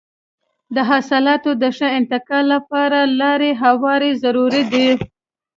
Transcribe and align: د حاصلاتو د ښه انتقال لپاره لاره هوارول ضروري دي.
د 0.75 0.77
حاصلاتو 0.89 1.49
د 1.61 1.63
ښه 1.77 1.87
انتقال 1.99 2.43
لپاره 2.55 2.99
لاره 3.19 3.49
هوارول 3.63 4.13
ضروري 4.25 4.63
دي. 4.73 4.87